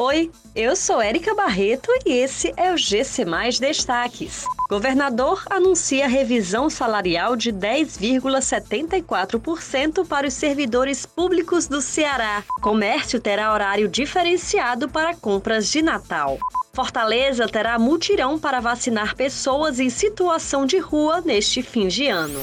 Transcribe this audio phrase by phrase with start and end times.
[0.00, 4.44] Oi, eu sou Érica Barreto e esse é o GC Mais Destaques.
[4.70, 12.44] Governador anuncia revisão salarial de 10,74% para os servidores públicos do Ceará.
[12.62, 16.38] Comércio terá horário diferenciado para compras de Natal.
[16.72, 22.40] Fortaleza terá mutirão para vacinar pessoas em situação de rua neste fim de ano.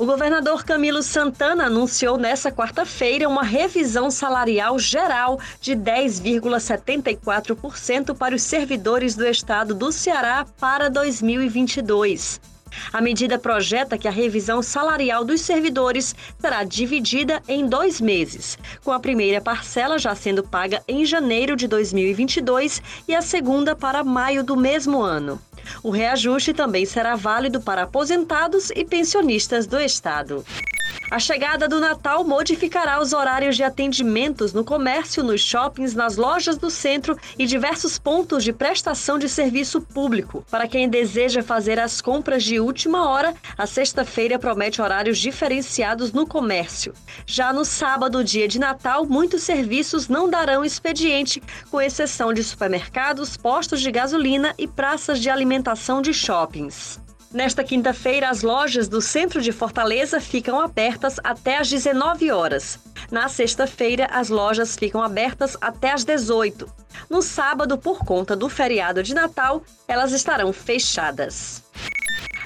[0.00, 8.42] O governador Camilo Santana anunciou nesta quarta-feira uma revisão salarial geral de 10,74% para os
[8.42, 12.40] servidores do estado do Ceará para 2022.
[12.92, 18.92] A medida projeta que a revisão salarial dos servidores será dividida em dois meses, com
[18.92, 24.42] a primeira parcela já sendo paga em janeiro de 2022 e a segunda para maio
[24.42, 25.40] do mesmo ano.
[25.82, 30.44] O reajuste também será válido para aposentados e pensionistas do Estado.
[31.10, 36.56] A chegada do Natal modificará os horários de atendimentos no comércio, nos shoppings, nas lojas
[36.56, 40.44] do centro e diversos pontos de prestação de serviço público.
[40.48, 46.26] Para quem deseja fazer as compras de última hora, a sexta-feira promete horários diferenciados no
[46.26, 46.92] comércio.
[47.26, 53.36] Já no sábado, dia de Natal, muitos serviços não darão expediente, com exceção de supermercados,
[53.36, 57.00] postos de gasolina e praças de alimentação de shoppings.
[57.32, 62.76] Nesta quinta-feira, as lojas do centro de Fortaleza ficam abertas até às 19 horas.
[63.08, 66.68] Na sexta-feira, as lojas ficam abertas até às 18.
[67.08, 71.62] No sábado, por conta do feriado de Natal, elas estarão fechadas.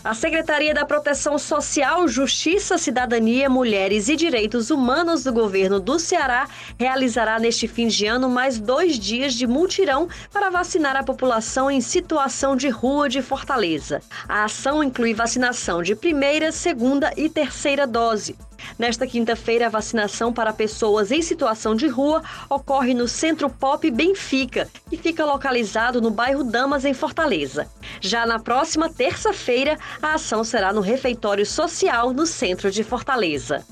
[0.04, 6.46] A Secretaria da Proteção Social, Justiça, Cidadania, Mulheres e Direitos Humanos do governo do Ceará
[6.78, 11.80] realizará neste fim de ano mais dois dias de multirão para vacinar a população em
[11.80, 14.02] situação de rua de Fortaleza.
[14.28, 18.36] A ação inclui vacinação de primeira, segunda e terceira dose.
[18.78, 24.68] Nesta quinta-feira, a vacinação para pessoas em situação de rua ocorre no Centro Pop Benfica,
[24.88, 27.68] que fica localizado no bairro Damas, em Fortaleza.
[28.00, 33.64] Já na próxima terça-feira, a ação será no Refeitório Social, no centro de Fortaleza.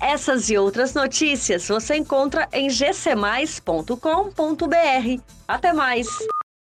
[0.00, 3.94] Essas e outras notícias você encontra em gcmais.com.br.
[5.46, 6.06] Até mais!